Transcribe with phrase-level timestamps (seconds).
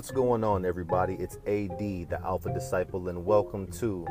[0.00, 1.12] What's going on, everybody?
[1.16, 4.06] It's AD, the Alpha Disciple, and welcome to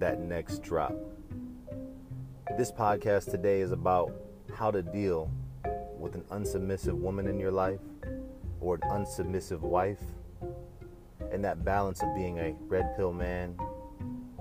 [0.00, 0.96] that next drop.
[2.58, 4.12] This podcast today is about
[4.52, 5.30] how to deal
[5.96, 7.78] with an unsubmissive woman in your life
[8.60, 10.02] or an unsubmissive wife,
[11.30, 13.56] and that balance of being a red pill man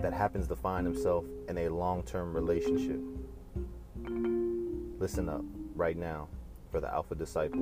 [0.02, 3.00] that happens to find himself in a long term relationship.
[4.98, 5.46] Listen up
[5.76, 6.28] right now
[6.72, 7.62] for the Alpha Disciple.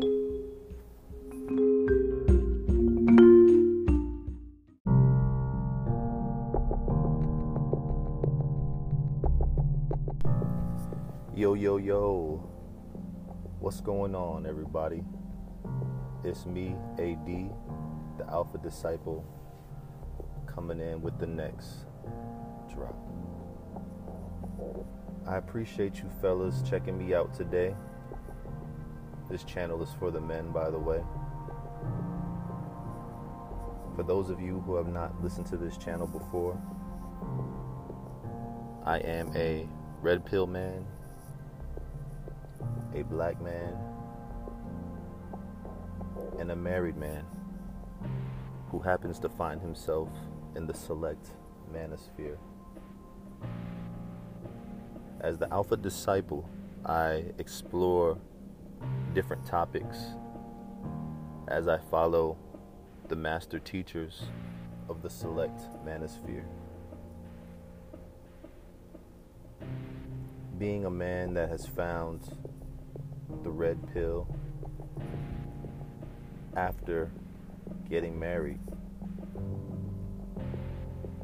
[11.49, 12.49] Yo, yo, yo.
[13.59, 15.03] What's going on, everybody?
[16.23, 17.25] It's me, AD,
[18.19, 19.25] the Alpha Disciple,
[20.45, 21.85] coming in with the next
[22.71, 22.95] drop.
[25.25, 27.73] I appreciate you fellas checking me out today.
[29.27, 31.01] This channel is for the men, by the way.
[33.95, 36.61] For those of you who have not listened to this channel before,
[38.85, 39.67] I am a
[40.03, 40.85] red pill man,
[42.95, 43.75] a black man,
[46.39, 47.25] and a married man
[48.69, 50.09] who happens to find himself
[50.55, 51.31] in the select
[51.73, 52.37] manosphere.
[55.21, 56.49] As the Alpha Disciple,
[56.85, 58.17] I explore
[59.13, 59.97] different topics
[61.47, 62.37] as I follow
[63.09, 64.23] the master teachers
[64.87, 66.45] of the select manosphere.
[70.57, 72.21] Being a man that has found
[73.43, 74.27] the red pill
[76.55, 77.11] after
[77.89, 78.59] getting married,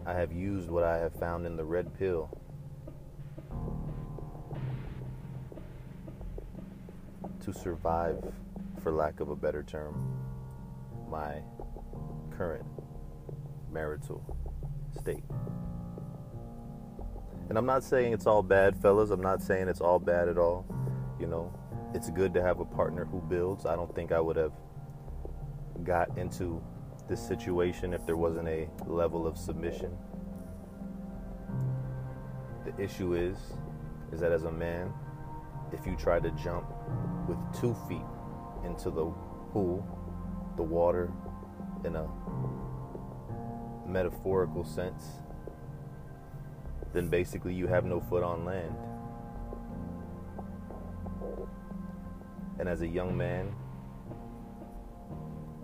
[0.05, 2.29] I have used what I have found in the red pill
[7.41, 8.23] to survive,
[8.81, 10.17] for lack of a better term,
[11.09, 11.41] my
[12.35, 12.65] current
[13.71, 14.23] marital
[14.99, 15.23] state.
[17.49, 19.11] And I'm not saying it's all bad, fellas.
[19.11, 20.65] I'm not saying it's all bad at all.
[21.19, 21.53] You know,
[21.95, 23.65] it's good to have a partner who builds.
[23.65, 24.51] I don't think I would have
[25.85, 26.61] got into
[27.07, 29.97] this situation if there wasn't a level of submission.
[32.65, 33.37] The issue is
[34.11, 34.91] is that as a man,
[35.71, 36.65] if you try to jump
[37.27, 38.05] with 2 feet
[38.65, 39.05] into the
[39.51, 39.87] pool,
[40.57, 41.11] the water
[41.85, 42.07] in a
[43.87, 45.21] metaphorical sense,
[46.93, 48.75] then basically you have no foot on land.
[52.59, 53.53] And as a young man,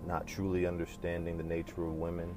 [0.06, 2.34] not truly understanding the nature of women,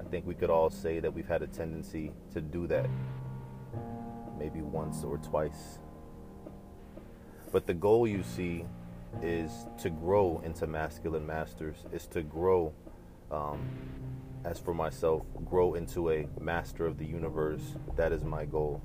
[0.00, 2.88] I think we could all say that we've had a tendency to do that
[4.38, 5.78] maybe once or twice.
[7.52, 8.64] But the goal you see
[9.22, 12.72] is to grow into masculine masters, is to grow,
[13.30, 13.60] um,
[14.44, 17.62] as for myself, grow into a master of the universe.
[17.94, 18.82] That is my goal.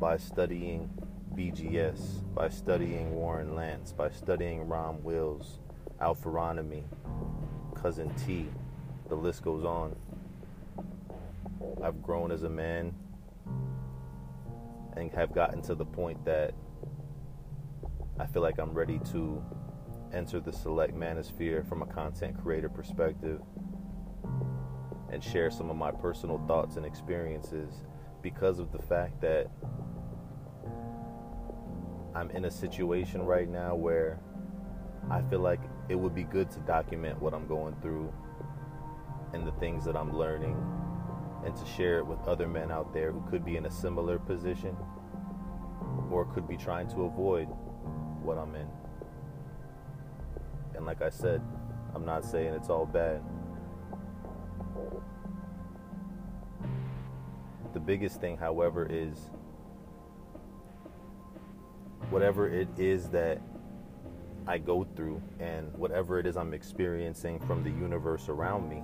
[0.00, 0.88] By studying
[1.34, 5.58] BGS, by studying Warren Lance, by studying Ron Wills,
[6.00, 6.84] Alpharonomy,
[7.74, 8.48] Cousin T,
[9.10, 9.94] the list goes on.
[11.84, 12.94] I've grown as a man
[14.96, 16.54] and have gotten to the point that
[18.18, 19.44] I feel like I'm ready to
[20.14, 23.42] enter the select manosphere from a content creator perspective
[25.12, 27.82] and share some of my personal thoughts and experiences
[28.22, 29.48] because of the fact that
[32.14, 34.18] I'm in a situation right now where
[35.10, 38.12] I feel like it would be good to document what I'm going through
[39.32, 40.56] and the things that I'm learning
[41.44, 44.18] and to share it with other men out there who could be in a similar
[44.18, 44.76] position
[46.10, 47.46] or could be trying to avoid
[48.22, 48.66] what I'm in.
[50.74, 51.40] And like I said,
[51.94, 53.22] I'm not saying it's all bad.
[57.72, 59.30] The biggest thing, however, is
[62.10, 63.40] whatever it is that
[64.46, 68.82] I go through and whatever it is I'm experiencing from the universe around me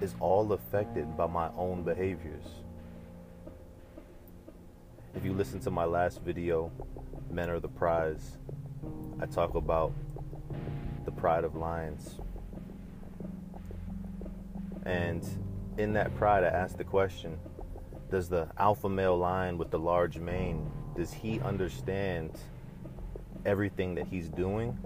[0.00, 2.44] is all affected by my own behaviors.
[5.14, 6.72] If you listen to my last video,
[7.30, 8.38] Men Are the Prize,
[9.20, 9.92] I talk about
[11.04, 12.18] the pride of lions.
[14.84, 15.26] And
[15.78, 17.38] in that pride, I ask the question
[18.10, 22.38] Does the alpha male lion with the large mane, does he understand
[23.44, 24.78] everything that he's doing?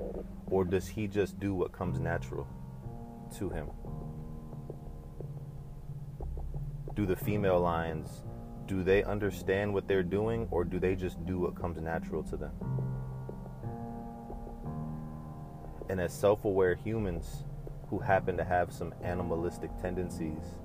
[0.51, 2.47] Or does he just do what comes natural
[3.39, 3.69] to him?
[6.95, 8.23] Do the female lions
[8.69, 12.37] do they understand what they're doing or do they just do what comes natural to
[12.37, 12.53] them?
[15.89, 17.45] And as self aware humans
[17.89, 20.61] who happen to have some animalistic tendencies,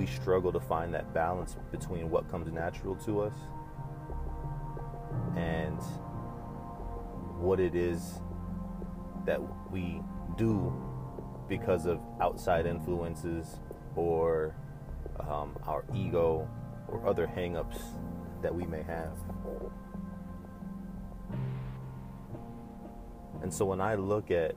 [0.00, 3.34] we struggle to find that balance between what comes natural to us
[5.36, 5.78] and
[7.38, 8.22] what it is
[9.26, 9.38] that
[9.70, 10.00] we
[10.38, 10.72] do
[11.50, 13.60] because of outside influences
[13.94, 14.54] or
[15.28, 16.48] um, our ego
[16.88, 17.82] or other hangups
[18.40, 19.12] that we may have.
[23.42, 24.56] And so when I look at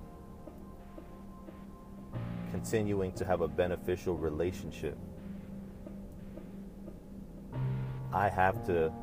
[2.52, 4.98] continuing to have a beneficial relationship,
[8.14, 8.94] I have to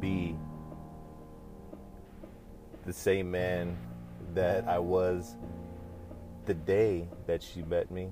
[0.00, 0.36] be
[2.84, 3.76] the same man
[4.34, 5.36] that I was
[6.44, 8.10] the day that she met me.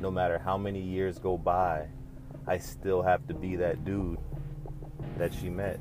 [0.00, 1.88] No matter how many years go by,
[2.46, 4.18] I still have to be that dude
[5.18, 5.78] that she met.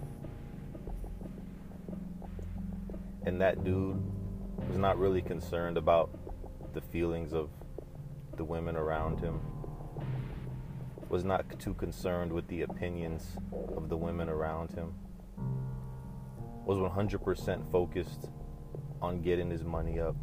[3.26, 4.02] And that dude
[4.68, 6.10] was not really concerned about
[6.74, 7.50] the feelings of
[8.36, 9.40] the women around him.
[11.14, 13.38] Was not too concerned with the opinions
[13.78, 14.96] of the women around him.
[16.66, 18.32] Was 100% focused
[19.00, 20.16] on getting his money up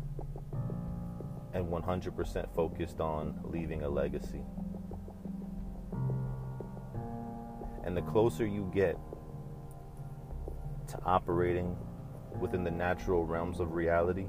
[1.55, 4.43] and 100% focused on leaving a legacy.
[7.85, 8.99] And the closer you get
[10.89, 11.77] to operating
[12.41, 14.27] within the natural realms of reality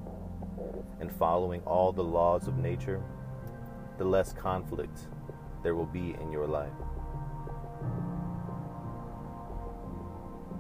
[1.00, 3.02] and following all the laws of nature,
[3.98, 5.08] the less conflict
[5.64, 6.72] there will be in your life.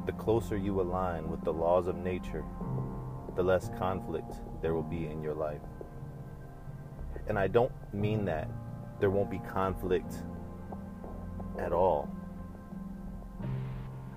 [0.06, 2.44] The closer you align with the laws of nature,
[3.36, 5.62] the less conflict there will be in your life.
[7.28, 8.50] And I don't mean that
[9.00, 10.16] there won't be conflict
[11.58, 12.10] at all.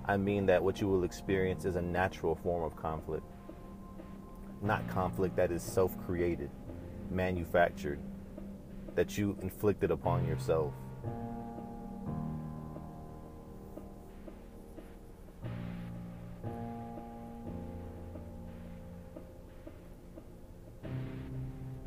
[0.05, 3.25] I mean that what you will experience is a natural form of conflict,
[4.61, 6.51] not conflict that is self created,
[7.09, 7.99] manufactured,
[8.95, 10.73] that you inflicted upon yourself.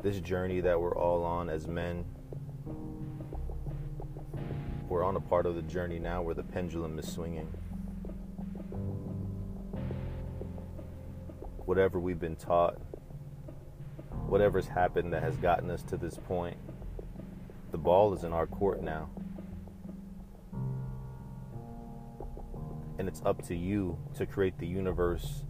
[0.01, 2.05] This journey that we're all on as men,
[4.87, 7.49] we're on a part of the journey now where the pendulum is swinging.
[11.69, 12.79] whatever we've been taught,
[14.25, 16.57] whatever's happened that has gotten us to this point,
[17.71, 19.09] the ball is in our court now.
[22.97, 25.43] And it's up to you to create the universe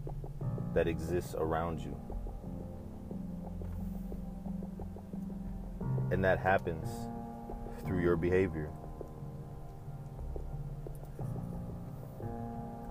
[0.74, 1.98] that exists around you.
[6.12, 6.88] And that happens
[7.86, 8.70] through your behavior.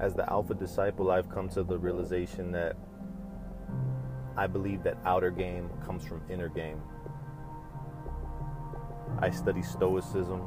[0.00, 2.76] As the Alpha disciple, I've come to the realization that
[4.36, 6.81] I believe that outer game comes from inner game.
[9.20, 10.43] I study Stoicism.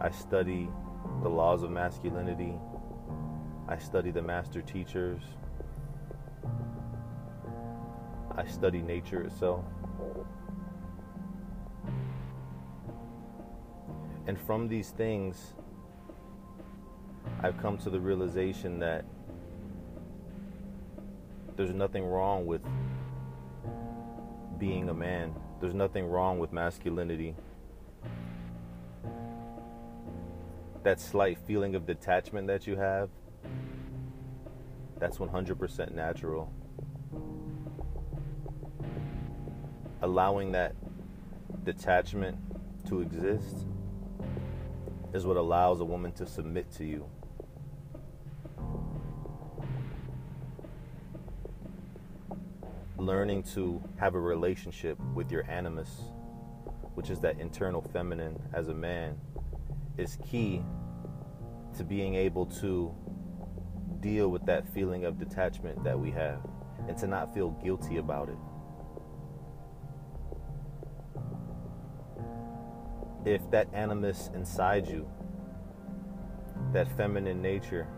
[0.00, 0.68] I study
[1.22, 2.54] the laws of masculinity.
[3.68, 5.22] I study the master teachers.
[8.34, 9.64] I study nature itself.
[14.26, 15.54] And from these things,
[17.42, 19.04] I've come to the realization that
[21.56, 22.62] there's nothing wrong with
[24.58, 25.34] being a man.
[25.60, 27.34] There's nothing wrong with masculinity.
[30.82, 33.08] That slight feeling of detachment that you have,
[34.98, 36.52] that's 100% natural.
[40.02, 40.74] Allowing that
[41.64, 42.36] detachment
[42.88, 43.66] to exist
[45.14, 47.06] is what allows a woman to submit to you.
[52.98, 56.00] Learning to have a relationship with your animus,
[56.94, 59.18] which is that internal feminine as a man,
[59.98, 60.62] is key
[61.76, 62.94] to being able to
[64.00, 66.40] deal with that feeling of detachment that we have
[66.88, 68.38] and to not feel guilty about it.
[73.24, 75.08] If that animus inside you,
[76.72, 77.88] that feminine nature,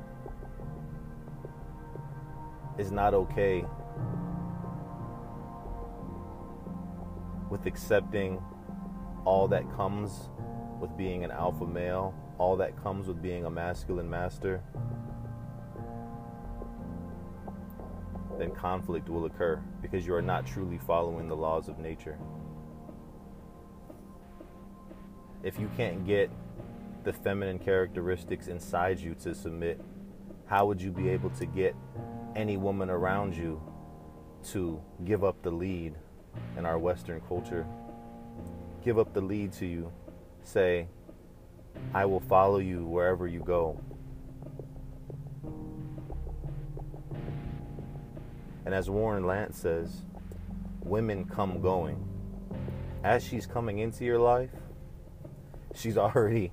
[2.78, 3.64] is not okay
[7.50, 8.42] with accepting
[9.24, 10.30] all that comes
[10.80, 14.62] with being an alpha male, all that comes with being a masculine master,
[18.38, 22.18] then conflict will occur because you are not truly following the laws of nature.
[25.42, 26.30] if you can't get
[27.04, 29.80] the feminine characteristics inside you to submit,
[30.46, 31.74] how would you be able to get
[32.34, 33.60] any woman around you
[34.44, 35.94] to give up the lead
[36.56, 37.66] in our Western culture?
[38.84, 39.92] Give up the lead to you.
[40.42, 40.88] Say,
[41.94, 43.80] I will follow you wherever you go.
[48.64, 50.02] And as Warren Lance says,
[50.82, 52.04] women come going.
[53.02, 54.50] As she's coming into your life,
[55.74, 56.52] she's already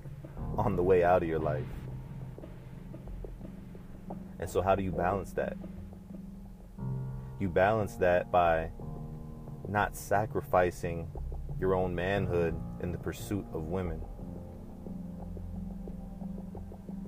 [0.56, 1.64] on the way out of your life.
[4.38, 5.56] And so, how do you balance that?
[7.38, 8.70] You balance that by
[9.68, 11.08] not sacrificing
[11.58, 14.00] your own manhood in the pursuit of women.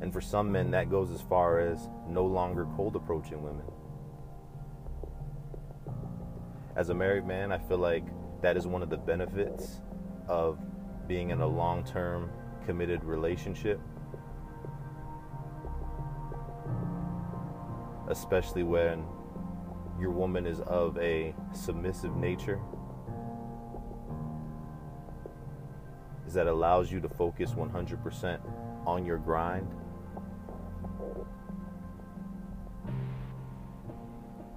[0.00, 3.66] And for some men, that goes as far as no longer cold approaching women.
[6.76, 8.04] As a married man, I feel like
[8.40, 9.80] that is one of the benefits
[10.28, 10.58] of
[11.08, 12.30] being in a long term
[12.64, 13.80] committed relationship.
[18.08, 19.04] Especially when
[20.00, 22.60] your woman is of a submissive nature.
[26.26, 28.40] Is that allows you to focus 100%
[28.86, 29.66] on your grind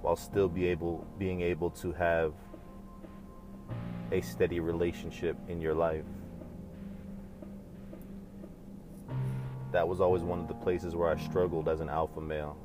[0.02, 2.34] while still be able being able to have
[4.10, 6.04] a steady relationship in your life.
[9.72, 12.58] That was always one of the places where I struggled as an alpha male.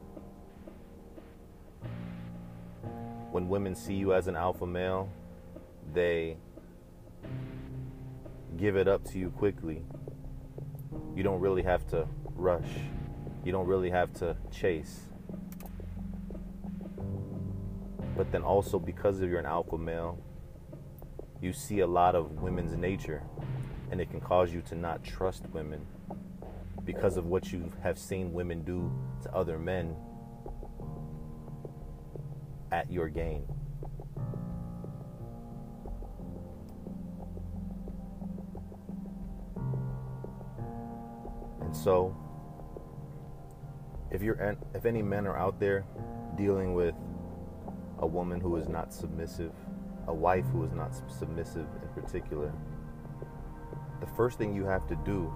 [3.31, 5.10] When women see you as an alpha male,
[5.93, 6.38] they
[8.57, 9.84] give it up to you quickly.
[11.15, 12.69] You don't really have to rush.
[13.43, 15.01] You don't really have to chase.
[18.15, 20.19] But then also because you're an alpha male,
[21.41, 23.22] you see a lot of women's nature
[23.91, 25.86] and it can cause you to not trust women
[26.84, 28.91] because of what you have seen women do
[29.22, 29.96] to other men
[32.71, 33.45] at your gain.
[41.62, 42.15] And so
[44.12, 45.86] if you're if any men are out there
[46.36, 46.95] dealing with
[48.00, 49.51] a woman who is not submissive,
[50.07, 52.53] a wife who is not submissive in particular,
[54.00, 55.31] the first thing you have to do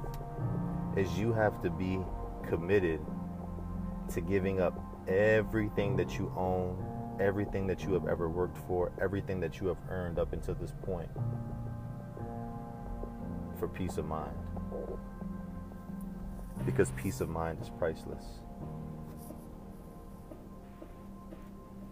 [0.96, 2.00] is you have to be
[2.48, 3.00] committed
[4.14, 6.78] to giving up everything that you own,
[7.22, 10.74] everything that you have ever worked for, everything that you have earned up until this
[10.84, 11.10] point
[13.60, 14.36] for peace of mind.
[16.66, 18.42] Because peace of mind is priceless.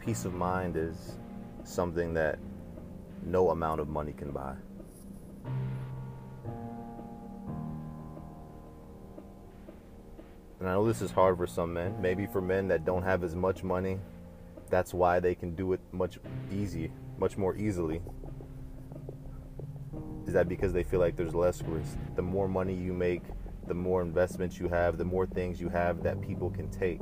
[0.09, 1.17] peace of mind is
[1.63, 2.39] something that
[3.23, 4.55] no amount of money can buy.
[10.59, 12.01] And I know this is hard for some men.
[12.01, 13.99] Maybe for men that don't have as much money,
[14.69, 16.19] that's why they can do it much
[16.51, 18.01] easy, much more easily.
[20.27, 21.97] Is that because they feel like there's less risk?
[22.15, 23.23] The more money you make,
[23.67, 27.01] the more investments you have, the more things you have that people can take.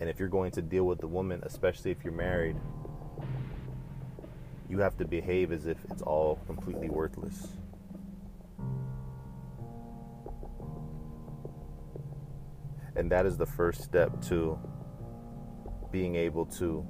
[0.00, 2.56] And if you're going to deal with the woman, especially if you're married,
[4.68, 7.48] you have to behave as if it's all completely worthless.
[12.96, 14.58] And that is the first step to
[15.90, 16.86] being able to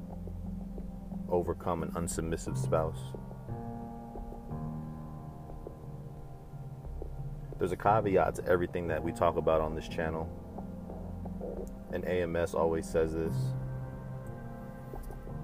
[1.29, 3.01] overcome an unsubmissive spouse.
[7.59, 10.29] There's a caveat to everything that we talk about on this channel
[11.93, 13.35] and AMS always says this.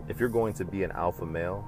[0.09, 1.67] If you're going to be an alpha male,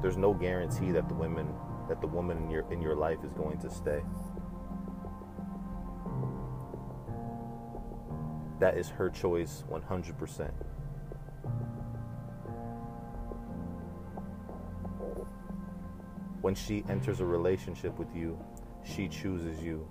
[0.00, 1.48] there's no guarantee that the women
[1.88, 4.00] that the woman in your in your life is going to stay.
[8.60, 10.50] That is her choice 100%.
[16.40, 18.38] When she enters a relationship with you,
[18.84, 19.86] she chooses you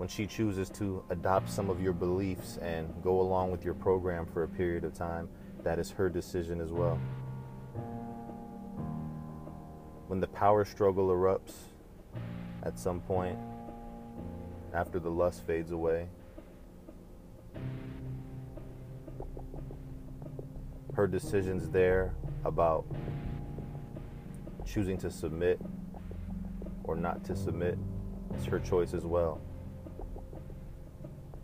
[0.00, 4.24] when she chooses to adopt some of your beliefs and go along with your program
[4.24, 5.28] for a period of time,
[5.62, 6.98] that is her decision as well.
[10.06, 11.52] When the power struggle erupts
[12.62, 13.38] at some point
[14.72, 16.08] after the lust fades away,
[20.94, 22.14] her decisions there
[22.46, 22.86] about
[24.72, 25.60] choosing to submit
[26.84, 27.78] or not to submit
[28.36, 29.40] is her choice as well.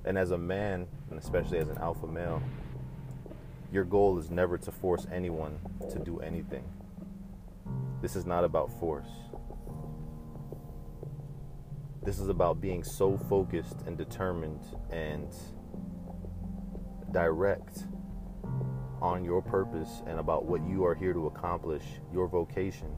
[0.04, 2.40] And as a man, and especially as an alpha male,
[3.72, 5.58] your goal is never to force anyone
[5.90, 6.62] to do anything.
[8.00, 9.08] This is not about force.
[12.02, 15.34] This is about being so focused and determined and
[17.10, 17.84] direct
[19.02, 22.88] on your purpose and about what you are here to accomplish, your vocation,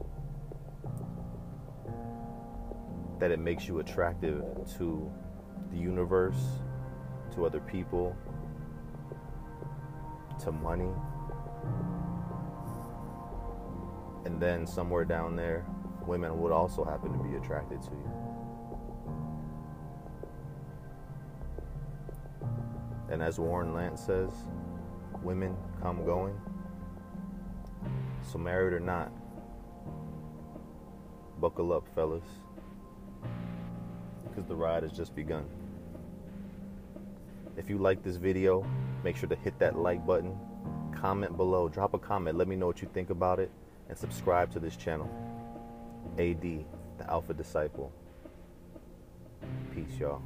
[3.19, 4.43] that it makes you attractive
[4.77, 5.11] to
[5.73, 6.41] the universe,
[7.35, 8.17] to other people,
[10.43, 10.91] to money.
[14.25, 15.67] And then somewhere down there,
[16.07, 18.13] women would also happen to be attracted to you.
[23.11, 24.31] And as Warren Lance says,
[25.23, 26.39] women come going.
[28.31, 29.11] So, married or not,
[31.41, 32.27] buckle up, fellas,
[34.39, 35.45] because the ride has just begun.
[37.57, 38.65] If you like this video,
[39.03, 40.39] make sure to hit that like button,
[40.95, 43.51] comment below, drop a comment, let me know what you think about it,
[43.89, 45.11] and subscribe to this channel.
[46.19, 46.65] AD, the
[47.09, 47.93] Alpha Disciple.
[49.75, 50.23] Peace, y'all.